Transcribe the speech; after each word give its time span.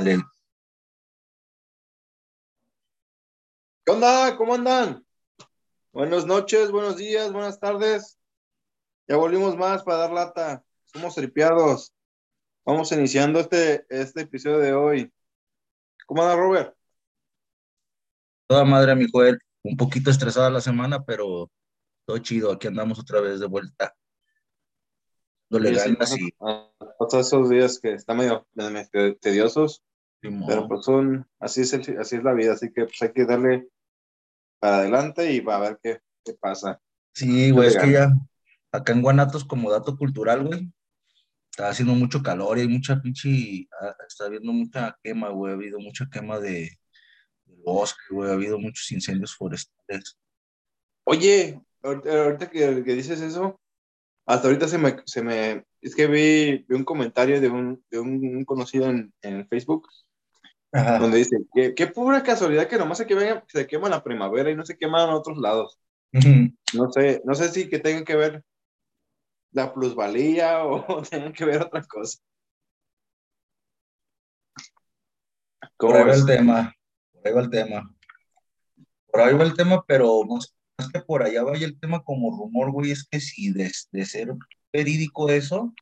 Vale. 0.00 0.16
¿Qué 3.84 3.92
onda? 3.92 4.34
¿Cómo 4.38 4.54
andan? 4.54 5.04
Buenas 5.92 6.24
noches, 6.24 6.70
buenos 6.70 6.96
días, 6.96 7.30
buenas 7.30 7.60
tardes. 7.60 8.18
Ya 9.06 9.16
volvimos 9.16 9.58
más 9.58 9.82
para 9.82 9.98
dar 9.98 10.12
lata. 10.12 10.64
Somos 10.86 11.14
tripiados. 11.16 11.92
Vamos 12.64 12.90
iniciando 12.92 13.40
este, 13.40 13.84
este 13.90 14.22
episodio 14.22 14.58
de 14.60 14.72
hoy. 14.72 15.12
¿Cómo 16.06 16.22
anda, 16.22 16.34
Robert? 16.34 16.74
Toda 18.46 18.64
madre, 18.64 18.96
mi 18.96 19.04
Joel. 19.12 19.38
Un 19.62 19.76
poquito 19.76 20.10
estresada 20.10 20.48
la 20.48 20.62
semana, 20.62 21.04
pero 21.04 21.50
todo 22.06 22.16
chido. 22.20 22.52
Aquí 22.52 22.68
andamos 22.68 22.98
otra 22.98 23.20
vez 23.20 23.38
de 23.38 23.46
vuelta. 23.46 23.94
Dole 25.50 25.74
Sí, 25.74 25.80
sí, 25.80 25.90
ganas 25.90 26.18
y 26.18 26.30
Todos 26.98 27.26
esos 27.26 27.50
días 27.50 27.78
que 27.80 27.92
están 27.92 28.16
medio, 28.16 28.46
medio 28.54 29.16
tediosos, 29.18 29.82
Simón. 30.20 30.44
pero 30.48 30.68
pues 30.68 30.84
son, 30.84 31.26
así 31.38 31.62
es, 31.62 31.72
el- 31.72 31.98
así 31.98 32.16
es 32.16 32.22
la 32.24 32.32
vida, 32.34 32.52
así 32.52 32.72
que 32.72 32.84
pues 32.84 33.00
hay 33.02 33.12
que 33.12 33.24
darle 33.24 33.68
para 34.58 34.78
adelante 34.78 35.32
y 35.32 35.40
va 35.40 35.56
a 35.56 35.60
ver 35.60 35.78
qué, 35.82 36.00
qué 36.24 36.34
pasa. 36.34 36.80
Sí, 37.14 37.50
güey, 37.50 37.68
es 37.68 37.76
que 37.76 37.92
ya 37.92 38.12
acá 38.72 38.92
en 38.92 39.02
Guanatos, 39.02 39.44
como 39.44 39.70
dato 39.70 39.96
cultural, 39.96 40.46
güey, 40.46 40.70
está 41.50 41.68
haciendo 41.68 41.94
mucho 41.94 42.22
calor 42.22 42.58
y 42.58 42.62
hay 42.62 42.68
mucha 42.68 43.00
pinche, 43.00 43.66
ah, 43.80 43.96
está 44.06 44.26
habiendo 44.26 44.52
mucha 44.52 44.96
quema, 45.02 45.30
güey, 45.30 45.52
ha 45.52 45.56
habido 45.56 45.80
mucha 45.80 46.08
quema 46.10 46.38
de, 46.38 46.78
de 47.44 47.56
bosque, 47.64 48.02
güey, 48.10 48.30
ha 48.30 48.34
habido 48.34 48.58
muchos 48.58 48.90
incendios 48.92 49.34
forestales. 49.34 50.18
Oye, 51.04 51.60
ahorita, 51.82 52.22
ahorita 52.24 52.50
que, 52.50 52.84
que 52.84 52.94
dices 52.94 53.20
eso, 53.20 53.60
hasta 54.26 54.46
ahorita 54.46 54.68
se 54.68 54.78
me, 54.78 54.96
se 55.06 55.22
me, 55.22 55.64
es 55.80 55.94
que 55.96 56.06
vi, 56.06 56.64
vi 56.68 56.76
un 56.76 56.84
comentario 56.84 57.40
de 57.40 57.48
un, 57.48 57.84
de 57.90 57.98
un 57.98 58.44
conocido 58.44 58.88
en, 58.88 59.12
en 59.22 59.48
Facebook 59.48 59.88
Ajá. 60.72 60.98
donde 60.98 61.18
dice 61.18 61.36
que 61.52 61.74
qué 61.74 61.86
pura 61.88 62.22
casualidad 62.22 62.68
que 62.68 62.78
nomás 62.78 62.98
se, 62.98 63.06
queman, 63.06 63.42
se 63.48 63.66
quema 63.66 63.88
la 63.88 64.04
primavera 64.04 64.50
y 64.50 64.54
no 64.54 64.64
se 64.64 64.76
queman 64.78 65.08
en 65.08 65.14
otros 65.14 65.36
lados. 65.38 65.78
No 66.12 66.90
sé, 66.92 67.22
no 67.24 67.34
sé 67.34 67.48
si 67.48 67.68
que 67.68 67.78
tengan 67.78 68.04
que 68.04 68.16
ver 68.16 68.44
la 69.52 69.72
plusvalía 69.74 70.64
o 70.64 71.02
tengan 71.02 71.32
que 71.32 71.44
ver 71.44 71.62
otra 71.62 71.82
cosa. 71.84 72.18
Por 75.60 75.70
¿Cómo 75.76 75.94
ahí 75.96 76.04
va 76.04 76.14
el 76.14 76.26
tema, 76.26 76.74
por 77.12 77.26
ahí 77.26 77.32
va 77.34 77.40
el 77.40 77.50
tema. 77.50 77.96
Por 79.06 79.20
ahí 79.20 79.34
va 79.34 79.44
el 79.44 79.54
tema, 79.54 79.84
pero 79.86 80.22
más, 80.24 80.54
más 80.78 80.90
que 80.90 81.00
por 81.00 81.22
allá 81.22 81.42
vaya 81.42 81.66
el 81.66 81.78
tema 81.78 82.02
como 82.04 82.30
rumor, 82.30 82.70
güey, 82.70 82.92
es 82.92 83.06
que 83.10 83.18
si 83.20 83.52
de, 83.52 83.72
de 83.92 84.04
ser 84.06 84.32
verídico 84.72 85.28
eso, 85.30 85.74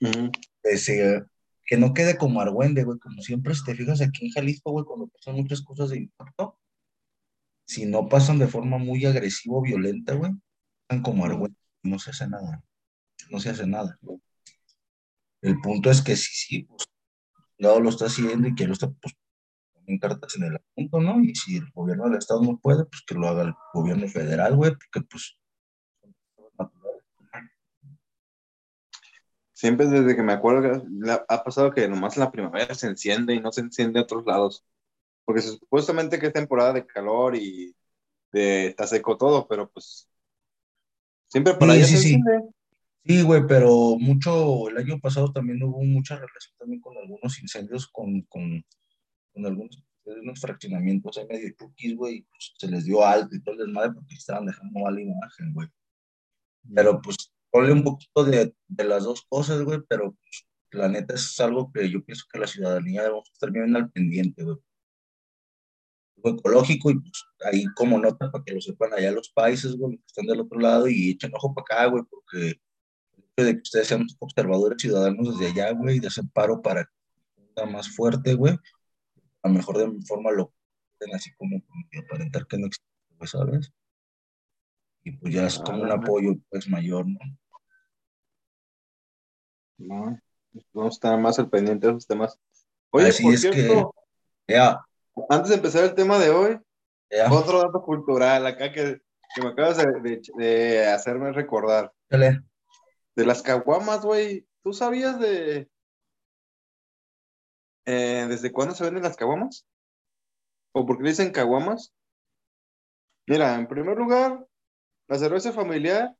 Ujú. 0.00 0.30
que, 0.62 0.76
se- 0.76 1.24
que 1.70 1.76
no 1.76 1.94
quede 1.94 2.18
como 2.18 2.40
argüende, 2.40 2.82
güey, 2.82 2.98
como 2.98 3.22
siempre, 3.22 3.54
si 3.54 3.62
te 3.64 3.76
fijas 3.76 4.00
aquí 4.00 4.26
en 4.26 4.32
Jalisco, 4.32 4.72
güey, 4.72 4.84
cuando 4.84 5.06
pasan 5.06 5.36
muchas 5.36 5.62
cosas 5.62 5.90
de 5.90 5.98
impacto, 5.98 6.58
si 7.64 7.86
no 7.86 8.08
pasan 8.08 8.40
de 8.40 8.48
forma 8.48 8.76
muy 8.76 9.04
agresiva 9.06 9.58
o 9.58 9.62
violenta, 9.62 10.14
güey, 10.14 10.32
pasan 10.88 11.04
como 11.04 11.24
argüende, 11.24 11.56
no 11.84 12.00
se 12.00 12.10
hace 12.10 12.26
nada, 12.26 12.60
no 13.30 13.38
se 13.38 13.50
hace 13.50 13.68
nada. 13.68 13.96
El 15.42 15.60
punto 15.60 15.92
es 15.92 16.02
que 16.02 16.16
sí, 16.16 16.32
sí, 16.32 16.62
pues, 16.64 16.88
lado 17.58 17.78
lo 17.78 17.90
está 17.90 18.06
haciendo 18.06 18.48
y 18.48 18.56
que 18.56 18.66
lo 18.66 18.72
está, 18.72 18.90
pues, 18.90 19.14
ponen 19.72 20.00
cartas 20.00 20.34
en 20.34 20.42
el 20.42 20.56
asunto, 20.56 21.00
¿no? 21.00 21.22
Y 21.22 21.36
si 21.36 21.58
el 21.58 21.70
gobierno 21.70 22.06
del 22.08 22.18
estado 22.18 22.42
no 22.42 22.58
puede, 22.58 22.84
pues 22.84 23.02
que 23.06 23.14
lo 23.14 23.28
haga 23.28 23.42
el 23.42 23.54
gobierno 23.72 24.08
federal, 24.08 24.56
güey, 24.56 24.72
porque 24.72 25.06
pues 25.08 25.38
son 26.00 26.12
naturales. 26.58 27.04
Siempre 29.60 29.86
desde 29.86 30.16
que 30.16 30.22
me 30.22 30.32
acuerdo 30.32 30.84
la- 30.90 31.24
ha 31.28 31.44
pasado 31.44 31.72
que 31.72 31.86
nomás 31.88 32.16
la 32.16 32.30
primavera 32.32 32.74
se 32.74 32.86
enciende 32.88 33.34
y 33.34 33.40
no 33.40 33.52
se 33.52 33.60
enciende 33.62 33.98
en 34.00 34.04
otros 34.04 34.24
lados. 34.26 34.64
Porque 35.24 35.42
supuestamente 35.42 36.18
que 36.20 36.28
es 36.28 36.32
temporada 36.34 36.72
de 36.74 36.86
calor 36.86 37.36
y 37.36 37.76
de, 38.32 38.68
está 38.68 38.86
seco 38.86 39.18
todo, 39.18 39.48
pero 39.48 39.70
pues 39.70 40.08
siempre 41.28 41.54
para 41.54 41.72
Sí, 41.74 41.78
allá 41.78 41.88
sí, 41.88 41.92
se 41.92 41.98
sí. 41.98 42.14
enciende. 42.14 42.40
Sí, 43.06 43.22
güey, 43.22 43.42
pero 43.48 43.96
mucho, 43.98 44.68
el 44.68 44.78
año 44.78 45.00
pasado 45.00 45.32
también 45.32 45.62
hubo 45.62 45.82
mucha 45.84 46.16
relación 46.16 46.54
también 46.58 46.80
con 46.82 46.96
algunos 46.98 47.40
incendios, 47.42 47.88
con, 47.88 48.22
con, 48.22 48.64
con 49.34 49.46
algunos 49.46 49.82
unos 50.04 50.40
fraccionamientos 50.40 51.18
ahí 51.18 51.26
medio 51.28 51.50
chuquis, 51.58 51.96
güey, 51.96 52.22
pues, 52.22 52.54
se 52.58 52.68
les 52.68 52.84
dio 52.86 53.04
alto 53.06 53.36
y 53.36 53.42
todo 53.42 53.54
el 53.56 53.60
desmadre 53.66 53.92
porque 53.94 54.14
estaban 54.16 54.46
dejando 54.46 54.80
mala 54.80 55.00
imagen, 55.00 55.52
güey. 55.54 55.68
Pero 56.74 57.00
pues, 57.02 57.16
ponle 57.50 57.72
un 57.72 57.84
poquito 57.84 58.24
de, 58.24 58.54
de 58.68 58.84
las 58.84 59.04
dos 59.04 59.22
cosas, 59.28 59.62
güey, 59.62 59.80
pero 59.88 60.12
pues, 60.12 60.46
la 60.72 60.88
neta 60.88 61.14
es 61.14 61.38
algo 61.40 61.72
que 61.72 61.90
yo 61.90 62.04
pienso 62.04 62.26
que 62.32 62.38
la 62.38 62.46
ciudadanía 62.46 63.02
debemos 63.02 63.30
estar 63.32 63.50
bien 63.50 63.74
al 63.76 63.90
pendiente, 63.90 64.44
güey. 64.44 64.56
Ecológico 66.22 66.90
y 66.90 67.00
pues 67.00 67.24
ahí 67.46 67.64
como 67.74 67.98
nota 67.98 68.30
para 68.30 68.44
que 68.44 68.52
lo 68.52 68.60
sepan 68.60 68.92
allá 68.92 69.10
los 69.10 69.30
países, 69.30 69.74
güey, 69.76 69.96
que 69.96 70.04
están 70.06 70.26
del 70.26 70.40
otro 70.40 70.60
lado 70.60 70.86
y 70.86 71.12
echen 71.12 71.32
ojo 71.34 71.54
para 71.54 71.82
acá, 71.82 71.90
güey, 71.90 72.04
porque 72.10 72.60
de 73.36 73.54
que 73.54 73.60
ustedes 73.62 73.88
sean 73.88 74.06
observadores 74.18 74.80
ciudadanos 74.80 75.38
desde 75.38 75.52
allá, 75.52 75.72
güey, 75.72 75.96
y 75.96 76.00
de 76.00 76.08
ese 76.08 76.22
paro 76.34 76.60
para 76.60 76.84
que 76.84 76.90
sea 77.56 77.66
más 77.66 77.88
fuerte, 77.88 78.34
güey, 78.34 78.54
a 79.42 79.48
lo 79.48 79.54
mejor 79.54 79.78
de 79.78 80.06
forma 80.06 80.30
lo 80.30 80.52
pueden 80.98 81.14
así 81.14 81.30
como, 81.38 81.60
como 81.62 82.04
aparentar 82.04 82.46
que 82.46 82.58
no 82.58 82.66
existe, 82.66 82.86
güey, 83.16 83.28
¿sabes? 83.28 83.72
Y 85.02 85.12
pues 85.12 85.32
ya 85.32 85.46
es 85.46 85.58
como 85.58 85.82
un 85.82 85.90
apoyo, 85.90 86.34
pues, 86.50 86.68
mayor, 86.68 87.06
¿no? 87.08 87.18
No, 89.80 90.18
vamos 90.72 90.94
a 90.94 90.96
estar 90.96 91.18
más 91.18 91.38
al 91.38 91.50
pendiente 91.50 91.86
de 91.86 91.92
esos 91.92 92.06
temas. 92.06 92.38
Oye, 92.90 93.08
Así 93.08 93.22
por 93.22 93.34
es 93.34 93.42
que, 93.42 93.50
cierto, 93.52 93.94
ya, 94.48 94.84
antes 95.28 95.50
de 95.50 95.56
empezar 95.56 95.84
el 95.84 95.94
tema 95.94 96.18
de 96.18 96.30
hoy, 96.30 96.58
otro 97.30 97.60
dato 97.60 97.82
cultural 97.82 98.46
acá 98.46 98.72
que, 98.72 99.00
que 99.34 99.42
me 99.42 99.48
acabas 99.48 99.76
de, 99.78 99.86
de- 100.02 100.22
de 100.36 100.86
hacerme 100.88 101.32
recordar. 101.32 101.92
dale. 102.08 102.42
De 103.16 103.24
las 103.26 103.42
caguamas, 103.42 104.04
güey. 104.04 104.46
¿Tú 104.62 104.72
sabías 104.72 105.18
de 105.20 105.68
eh, 107.86 108.26
desde 108.28 108.52
cuándo 108.52 108.74
se 108.74 108.84
venden 108.84 109.02
las 109.02 109.16
caguamas? 109.16 109.66
¿O 110.72 110.84
por 110.86 110.98
qué 110.98 111.04
dicen 111.04 111.30
caguamas? 111.32 111.92
Mira, 113.26 113.54
en 113.54 113.66
primer 113.68 113.96
lugar, 113.96 114.46
la 115.08 115.18
cerveza 115.18 115.52
familiar 115.52 116.16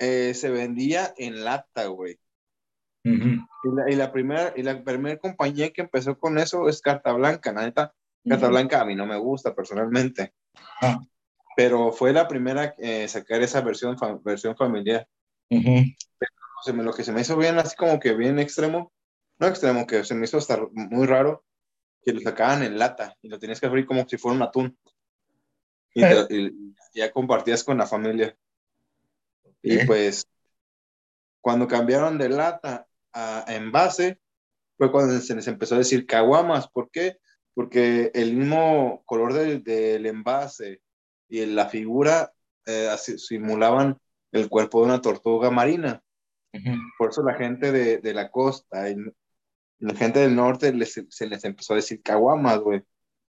eh, 0.00 0.34
se 0.34 0.50
vendía 0.50 1.14
en 1.16 1.44
lata, 1.44 1.86
güey. 1.86 2.18
Y 3.62 3.74
la, 3.76 3.90
y 3.90 3.94
la 3.94 4.12
primera 4.12 4.52
y 4.56 4.62
la 4.62 4.82
primera 4.82 5.18
compañía 5.18 5.70
que 5.70 5.82
empezó 5.82 6.18
con 6.18 6.38
eso 6.38 6.68
es 6.68 6.80
Carta 6.82 7.12
Blanca. 7.12 7.52
La 7.52 7.62
neta, 7.62 7.94
Carta. 8.28 8.48
Blanca 8.48 8.80
a 8.80 8.84
mí 8.84 8.94
no 8.94 9.06
me 9.06 9.16
gusta 9.18 9.54
personalmente, 9.54 10.34
Ah, 10.82 10.98
pero 11.56 11.92
fue 11.92 12.12
la 12.12 12.26
primera 12.26 12.74
en 12.78 13.08
sacar 13.08 13.42
esa 13.42 13.60
versión, 13.60 13.96
fa- 13.98 14.18
versión 14.24 14.56
familiar. 14.56 15.06
O 16.58 16.62
sea, 16.62 16.74
me- 16.74 16.82
lo 16.82 16.92
que 16.92 17.04
se 17.04 17.12
me 17.12 17.20
hizo 17.22 17.36
bien, 17.36 17.58
así 17.58 17.76
como 17.76 17.98
que 18.00 18.14
bien 18.14 18.38
extremo, 18.38 18.92
no 19.38 19.46
extremo, 19.46 19.86
que 19.86 20.04
se 20.04 20.14
me 20.14 20.24
hizo 20.24 20.38
hasta 20.38 20.58
muy 20.72 21.06
raro, 21.06 21.44
que 22.02 22.12
lo 22.12 22.20
sacaban 22.20 22.62
en 22.62 22.78
lata 22.78 23.14
y 23.22 23.28
lo 23.28 23.38
tenías 23.38 23.60
que 23.60 23.66
abrir 23.66 23.86
como 23.86 24.06
si 24.08 24.16
fuera 24.18 24.36
un 24.36 24.42
atún. 24.42 24.78
Y, 25.94 26.02
te- 26.26 26.34
y 26.34 26.74
ya 26.94 27.10
compartías 27.12 27.64
con 27.64 27.78
la 27.78 27.86
familia. 27.86 28.36
Y 29.62 29.76
pues, 29.86 30.26
cuando 31.40 31.66
cambiaron 31.68 32.18
de 32.18 32.28
lata 32.28 32.86
a 33.12 33.44
envase, 33.48 34.18
fue 34.78 34.90
cuando 34.90 35.18
se 35.20 35.34
les 35.34 35.46
empezó 35.48 35.74
a 35.74 35.78
decir 35.78 36.06
caguamas. 36.06 36.68
¿Por 36.68 36.90
qué? 36.90 37.18
Porque 37.54 38.10
el 38.14 38.34
mismo 38.36 39.02
color 39.06 39.34
del, 39.34 39.62
del 39.62 40.06
envase 40.06 40.80
y 41.28 41.44
la 41.46 41.68
figura 41.68 42.32
eh, 42.66 42.88
simulaban 42.98 43.98
el 44.32 44.48
cuerpo 44.48 44.80
de 44.80 44.86
una 44.86 45.00
tortuga 45.00 45.50
marina. 45.50 46.02
Por 46.98 47.10
eso 47.10 47.22
la 47.22 47.34
gente 47.34 47.72
de, 47.72 47.98
de 47.98 48.14
la 48.14 48.30
costa 48.30 48.88
y 48.90 48.96
la 49.78 49.94
gente 49.94 50.20
del 50.20 50.34
norte 50.36 50.72
les- 50.72 51.04
se 51.08 51.26
les 51.26 51.44
empezó 51.44 51.72
a 51.72 51.76
decir 51.76 52.02
caguamas, 52.02 52.58
güey. 52.60 52.82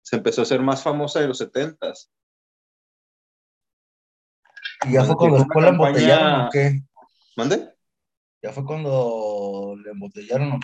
Se 0.02 0.16
empezó 0.16 0.42
a 0.42 0.46
ser 0.46 0.60
más 0.60 0.82
famosa 0.82 1.20
en 1.20 1.28
los 1.28 1.38
setentas. 1.38 2.10
¿Y 4.86 4.92
ya 4.92 5.04
fue 5.04 5.16
cuando 5.16 5.38
después 5.38 5.64
la 5.64 5.70
embotellaron 5.70 6.40
o 6.42 6.48
qué? 6.50 6.80
¿Mande? 7.36 7.68
¿Ya 8.42 8.52
fue 8.52 8.64
cuando 8.64 9.76
le 9.84 9.90
embotellaron 9.90 10.52
o 10.52 10.58